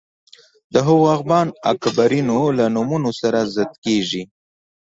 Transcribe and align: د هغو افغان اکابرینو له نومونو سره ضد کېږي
د 0.73 0.75
هغو 0.87 1.05
افغان 1.17 1.47
اکابرینو 1.71 2.39
له 2.57 2.65
نومونو 2.75 3.11
سره 3.21 3.39
ضد 3.55 3.71
کېږي 3.85 4.23